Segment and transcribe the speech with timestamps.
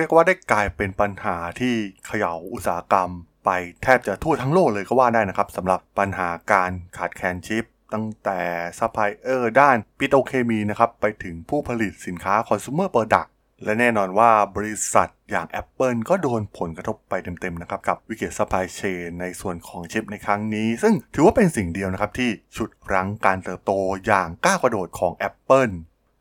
[0.00, 1.74] รียกว่าได้กลายเป็นปัญหาที่
[2.06, 3.10] เขย่าอุตสาหกรรม
[3.44, 3.50] ไป
[3.82, 8.40] แทบจะทั่วทั้งโลกเลยก็ว่าได้นะครับสำหรับปัญหาการขาดแคลนชิป ตั้งแต่
[8.78, 13.28] ซัพพลายเออร์ด้านปิโตรเคมีนะครับไปถึงผู้ผลิตสินค้าคอน sumer product
[13.64, 23.72] และแน่นอนว่าบริษัทอย่าง Apple ก็โดนผลกระทบไปเต็มๆนะครับกับวิกฤตซัพพลายเชนในส่วนของชิปในครั้งนี้ ซึ่งถือว่าเป็นสิ่งเดียวนะครับที่ฉุดรั้งการเติบโต
[24.06, 25.72] อย่างก้าวกระโดดของ Apple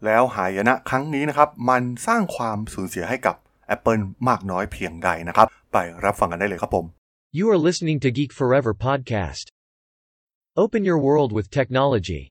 [0.06, 3.36] แล้วหายนะครั้งนี้นะครับ มันสร้างความสูญเสียให้กับ
[3.76, 6.86] Apple มากน้อยเพียงใดนะครับ ไปรับฟังกันได้เลยครับผม
[7.38, 9.46] You are listening to Geek Forever podcast.
[10.64, 12.24] Open your world with technology.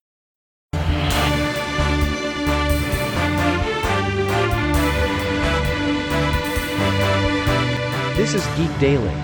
[8.18, 9.16] This is Geek Daily.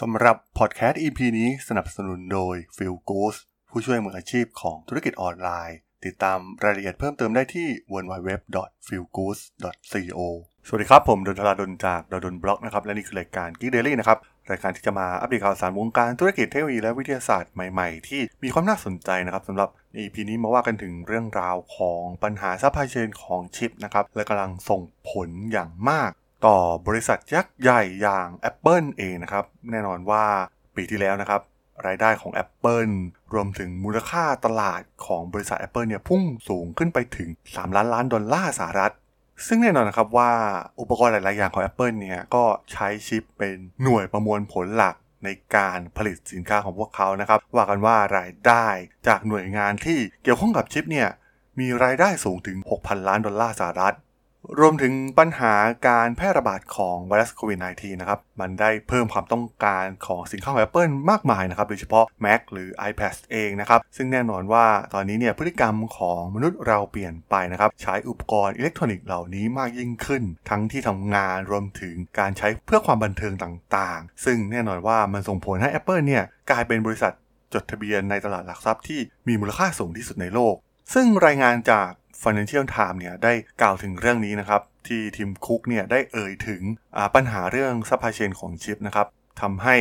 [0.00, 3.34] สำหรับพอดแคสต์ EP นี้สนับสนุนโดย f e e l g o o s
[3.70, 10.20] ผู้ช่วยมืออาชีพของธุรกิจออนไลน์ ติดตามรายละเอียดเพิ่มเติมได้ที่ www.feelgood.co
[10.66, 14.18] สวัสดีครับ ผมดลธราดลจาก ด.ดล็อกนะครับ และนี่คือรายการ Geek Daily นะครับ
[14.50, 24.80] รายการที่จะมาอัปเดตข่าวสารวงการธุรกิจเทคโนโลยีและวิทยาศาสตร์ใหม่ๆ ที่มีความน่าสนใจนะครับสำหรับ EP นี้มาว่ากันถึงเรื่องราวของปัญหาซัพพลายเชนของชิปนะครับและกำลังส่ง
[25.10, 26.10] ผลอย่างมาก
[26.46, 30.24] ต่อบริษัทยักษ์ใหญ่อย่าง Apple เองนะครับแน่นอนว่า
[30.76, 31.40] ปีที่แล้วนะครับ
[31.86, 32.94] รายได้ของ Apple
[33.34, 38.92] รวมถึงมูลค่าตลาดของบริษัท Apple เนี่ยพุ่งสูงขึ้นไปถึง 3 ล้านล้านดอลลาร์สหรัฐ
[39.46, 40.32] ซึ่งแน่นอนนะครับว่า
[40.80, 48.66] อุปกรณ์หลาย ๆ อย่างของ Apple เนี่ยก็ใช้ชิปเป็นหน่วยประมวลผลหลักในการผลิตสินค้าของพวกเขานะครับ ว่ากันว่ารายได้
[49.06, 51.08] จากหน่วยงานที่เกี่ยวข้องกับชิปเนี่ย
[51.60, 53.96] มีรายได้สูงถึง 6,000 ล้านดอลลาร์สหรัฐ
[54.60, 55.54] รวมถึงปัญหา
[55.88, 76.02] การแพร่ระบาดของไวรัสโควิด -19 นะครับ มันได้เพิ่มความต้องการของสินค้าของ Apple มากมายนะครับ โดยเฉพาะ Mac หรือ iPad เองนะครับ ซึ่งแน่นอนว่าตอนนี้เนี่ยพฤติกรรมของมนุษย์เราเปลี่ยนไปนะครับ ใช้อุปกรณ์อิเล็กทรอนิกส์เหล่านี้มากยิ่งขึ้น ทั้งที่ทำงานรวมถึงการใช้เพื่อความบันเทิงต่างๆ ซึ่งแน่นอนว่ามันส่งผลให้ Apple
[76.06, 77.12] เนี่ยกลายเป็นบริษัท
[77.54, 80.54] จดทะเบียนในตลาดหลักทรัพย์ที่มีมูลค่าสูงที่สุดในโลก
[80.94, 81.88] ซึ่งรายงานจาก
[82.22, 86.62] Financial Times เนี่ยได้กล่าวถึงเรื่องนี้นะครับ ที่ทิมคุกเนี่ยได้เอ่ยถึง
[87.14, 89.06] ปัญหาเรื่องซัพพลายเชนของชิปนะครับ
[89.40, 89.76] ทำให้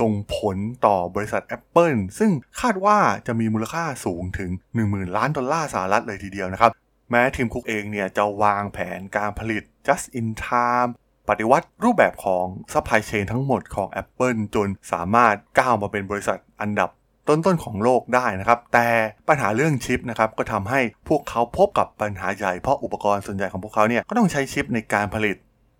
[0.00, 0.56] ส่งผล
[0.86, 2.30] ต่อบริษัท Apple ซึ่ง
[2.60, 4.50] คาดว่าจะมีมูลค่าสูงถึง
[4.84, 6.70] 10,000 ล้านดอลลาร์สหรัฐเลยทีเดียวนะครับ
[7.10, 10.90] แม้ทิมคุกเองเนี่ยจะวางแผนการผลิต just in time
[11.28, 16.90] ปฏิวัติรูปแบบของซัพพลายเชนทั้งหมดของ Apple จนสามารถก้าวมาเป็นบริษัทอันดับ
[17.28, 18.88] ต้นๆของโลกได้นะครับ แต่
[19.28, 25.36] ปัญหาเรื่องชิปนะครับก็ทำให้พวกเขาพบกับปัญหาใหญ่เพราะอุปกรณ์ส่วนใหญ่ของพวกเขาเนี่ยก็ต้องใช้ชิปในการผลิต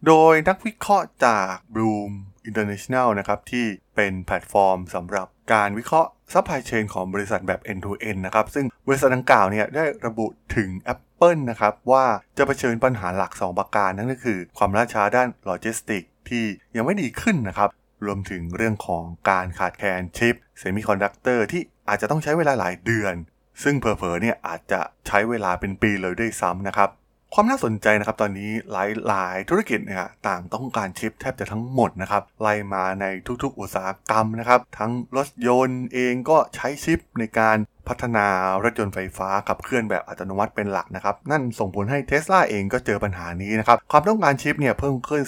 [0.07, 2.11] โดยนักวิเคราะห์จาก Bloom
[2.49, 3.67] International นะครับที่
[3.97, 12.05] เป็นแพลตฟอร์มสำหรับการวิเคราะห์ซัพพลายเชนของบริษัทแบบ end to end นะครับซึ่งบริษัทดังกล่าวเนี่ยได้ระบุถึง Apple นะครับว่า
[12.39, 16.45] จะเผชิญปัญหาหลัก 2 ประการนั่นก็คือ ความล่าช้าด้านโลจิสติกส์ที่
[16.77, 17.69] ยังไม่ดีขึ้นนะครับ
[18.05, 23.15] รวมถึงเรื่องของการขาดแคลนชิปเซมิคอนดักเตอร์ที่อาจจะต้องใช้เวลาหลายเดือน
[23.63, 26.91] ซึ่งเผลอๆเนี่ยอาจจะใช้เวลาเป็นปีเลยด้วยซ้ำนะครับ
[27.35, 33.07] ความน่าสนใจนะครับตอนนี้หลายๆ ธุรกิจเนี่ยต่างต้องการชิปแทบจะทั้งหมดนะครับไล่มาใน
[33.43, 37.57] ทุกๆ อุตสาหกรรมนะครับ ทั้งรถยนต์เองก็ใช้ชิปในการ
[37.89, 38.27] พัฒนา
[38.65, 45.23] รถยนต์ไฟฟ้าขับเคลื่อนแบบอัตโนมัติเป็นหลักนะครับ นั่นส่งผลให้ Tesla เองก็เจอปัญหานี้นะครับ ความต้องการชิปเนี่ยเพิ่มขึ้น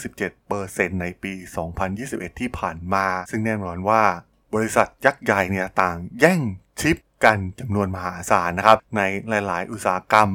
[0.49, 1.33] 17%ในปี
[1.87, 4.03] 2021 ที่ผ่านมา ซึ่งแน่นอนว่า
[4.55, 6.41] บริษัทยักษ์ใหญ่เนี่ยต่างแย่ง
[6.81, 9.01] ชิปกันจำนวนมหาศาลนะครับใน
[9.47, 10.29] หลาย ๆ อุตสาหกรรม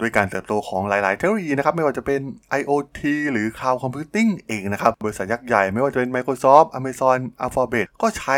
[0.00, 2.20] ด้วยการเติบโตของหลาย ๆ เทคโนโลยีนะครับไม่ว่าจะเป็น
[2.60, 3.00] IoT
[3.32, 8.36] หรือ Cloud Computing เองนะครับ บริษัทยักษ์ใหญ่ไม่ว่าจะเป็น Microsoft Amazon Alphabet ก็ใช้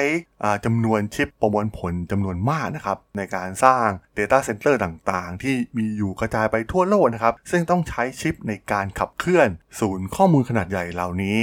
[0.65, 3.87] จำนวนชิปประมวลผลจำนวนมากนะครับ ในการสร้าง
[4.19, 9.49] Data Center ต่าง ๆ ที่มีอยู่กระจายไปทั่วโลกนะครับ ซึ่งต้องใช้ชิปในการขับเคลื่อน
[9.81, 11.39] ศูนย์ข้อมูลขนาดใหญ่เหล่านี้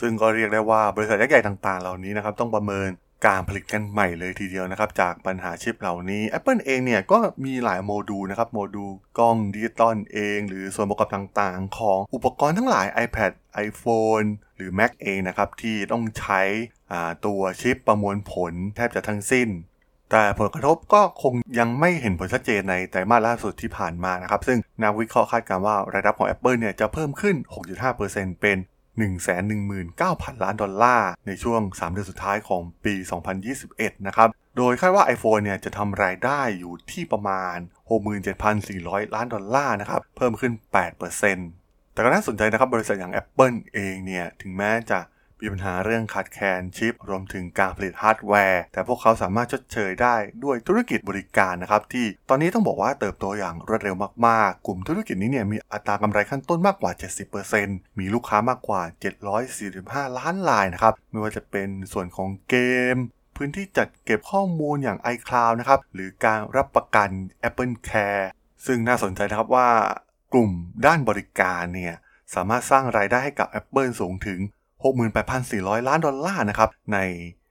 [0.00, 2.88] ซึ่งก็เรียกได้ว่าบริษัทยักษ์ใหญ่ต่าง ๆ เหล่านี้นะครับต้องประเมิน
[3.26, 13.32] การผลิตกันใหม่เลยทีเดียวนะครับ จากปัญหาชิปเหล่านี้ Apple เองเนี่ยก็มีหลายโมดูลนะครับ โมดูลกล้องดิจิตอลเอง หรือส่วนประกอบต่างๆ ของอุปกรณ์ทั้งหลาย iPad
[13.66, 14.26] iPhone
[14.56, 16.42] หรือ Mac เองนะครับ ที่ต้องใช้
[17.26, 19.48] ตัวชิปประมวลผลแทบจะทั้งสิ้น
[20.10, 27.36] แต่ผลกระทบก็คงยังไม่เห็นผลชัดเจนในไตรมาสล่าสุดที่ผ่านมานะครับ ซึ่งนักวิเคราะห์คาดการณ์ว่ารายรับของ Apple เนี่ยจะเพิ่มขึ้น
[27.88, 28.56] 6.5%เป็น
[28.96, 32.94] 119,000 ล้านดอลลาร์ ในช่วง 3 เดือนสุดท้ายของปี
[33.50, 37.56] 2021 นะครับ โดยคาดว่า iPhone เนี่ยจะทำรายได้อยู่ที่ประมาณ
[38.36, 40.52] 67,400 ล้านดอลลาร์นะครับ เพิ่มขึ้น
[41.22, 44.98] 8%แต่ก็น่าสนใจนะครับ บริษัทอย่าง Apple เองเนี่ย ถึงแม้จะ
[45.40, 50.14] มีปัญหาเรื่องขาดแคลนชิป รวมถึงการผลิตฮาร์ดแวร์ แต่พวกเขาสามารถชดเชยได้
[50.44, 53.96] ด้วยธุรกิจบริการนะครับที่ตอนนี้ต้องบอกว่าเติบโตอย่างรวดเร็ว
[54.26, 56.92] มากๆ กลุ่มธุรกิจนี้เนี่ยมีอัตรากำไรขั้นต้นมากกว่า
[57.46, 58.82] 70%มีลูกค้ามากกว่า
[59.50, 62.56] 745 ล้านรายนะครับไม่ว่าจะเป็นส่วนของเก
[62.94, 62.96] ม
[63.36, 67.10] พื้นที่จัดเก็บข้อมูลอย่าง iCloud นะครับหรือการรับประกัน
[67.48, 68.24] Apple Care
[68.66, 69.68] ซึ่งน่าสนใจนะครับว่า
[70.32, 70.50] กลุ่ม
[70.86, 71.94] ด้านบริการเนี่ย
[72.34, 74.40] สามารถสร้างรายได้ให้กับ Apple สูงถึง
[75.34, 76.98] 68,400 ล้านดอลลาร์นะครับใน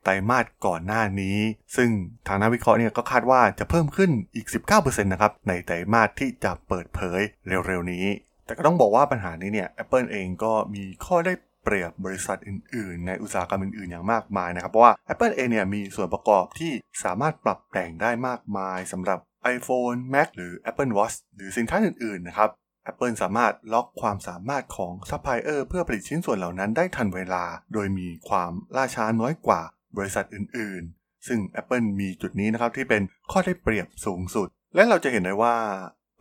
[0.04, 1.38] ไตรมาสก่อนหน้านี้
[1.76, 1.90] ซึ่ง
[2.28, 8.06] ทางนักวิเคราะห์เนี่ยก็คาดว่าจะเพิ่มขึ้นอีก 19%นะครับในไตรมาสที่จะเปิดเผยเร็วๆนี้
[8.46, 11.34] แต่ก็ต้องบอกว่าปัญหานี้เนี่ย Apple เองก็มีข้อได้
[11.64, 16.72] เปรียบบริษัทอื่นๆ ในอุตสาหกรรมอื่นๆ อย่างมากมายนะครับ เพราะว่า Apple เองเนี่ยมีส่วนประกอบที่
[17.04, 19.20] สามารถปรับแต่งได้มากมายสำหรับ
[19.56, 22.50] iPhone Mac หรือ Apple Watch หรือสินค้าอื่นๆ นะครับ
[22.90, 27.44] Apple สามารถล็อกความสามารถของซัพพลายเออร์เพื่อผลิตชิ้นส่วนเหล่านั้นได้ทันเวลา
[27.74, 29.62] โดยมีความล่าช้าน้อยกว่า
[29.98, 33.02] บริษัทอื่น ๆ ซึ่ง Apple มีจุดนี้นะครับที่เป็น
[33.32, 35.56] ข้อได้เปรียบสูงสุด และเราจะเห็นได้ว่า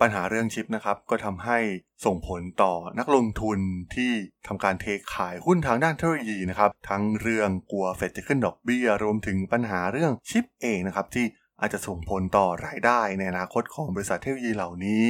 [0.01, 1.59] ปัญหาเรื่องชิปนะครับก็ทำให้
[2.05, 3.59] ส่งผลต่อนักลงทุน
[3.95, 4.13] ที่
[4.47, 11.27] ทำการเทขายหุ้นทางด้านเทคโนโลยีนะครับทั้งเรื่องกลัวเฟดจะขึ้นดอกเบี้ย รวมถึงปัญหาเรื่องชิปเองนะครับที่
[11.61, 15.03] อาจจะส่งผลต่อรายได้ในอนาคตของบริษัทเทคโนโลยีเหล่านี้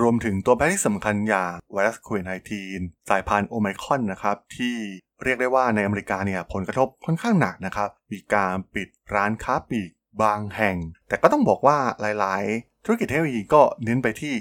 [0.00, 2.24] รวมถึงตัวแปรที่สำคัญอย่างไวรัสโควิด
[2.66, 4.76] -19 สายพันธุ์โอไมคอนนะครับที่
[5.22, 9.90] เรียกได้ว่าในอเมริกาเนี่ยผลกระทบค่อนข้างหนักนะครับ มีการปิดร้านค้าปลีก
[10.22, 10.76] บางแห่ง
[11.08, 14.34] แต่ก็ต้องบอกว่าหลาย ๆ ธุรกิจเทคโนโลยีก็เน้นไปที่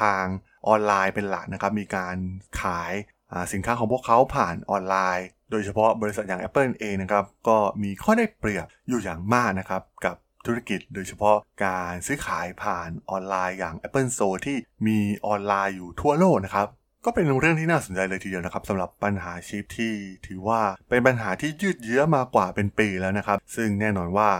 [0.00, 0.24] ทาง
[0.68, 2.16] ออนไลน์เป็นหลักนะครับ มีการ
[2.60, 2.92] ขาย
[3.52, 14.56] สินค้าของพวกเขาผ่านออนไลน์ โดยเฉพาะบริษัทอย่าง Apple เองนะครับ ก็มีข้อได้เปรียบอยู่อย่างมากนะครับ กับ ธุรกิจ โดยเฉพาะการซื้อขายผ่านออนไลน์อย่าง Apple Store ที่
[14.86, 16.68] มีออนไลน์อยู่ทั่วโลกนะครับ
[17.04, 19.92] ก็เป็นเรื่องที่น่าสนใจเลยทีเดียวนะครับสำหรับปัญหาชิปที่
[20.26, 24.30] ถือว่าเป็นปัญหาที่ยืดเยื้อมากว่าเป็นปีแล้วนะครับ ซึ่งแน่นอนว่า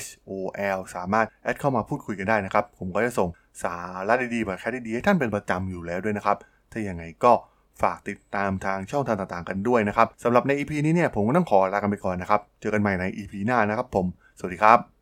[0.03, 0.31] H O
[0.77, 3.29] L สามารถแอดเข้ามาพูดคุยกันได้นะครับ ผมก็จะส่ง
[3.63, 3.75] สา
[4.07, 6.37] ระดีๆแบบแค่ดีๆให้ท่านเป็นประจำอยู่แล้วด้วยนะครับ
[6.71, 7.33] ถ้าอย่างไงก็
[7.81, 14.05] ฝากติดตามทางช่องทางต่างๆกันด้วยนะครับสำหรับใน EP นี้เนี่ยผมก็ต้องขอลากันไปก่อนนะครับ เจอกันใหม่ใน EP หน้านะครับผม
[14.39, 14.94] สวัสดีครับ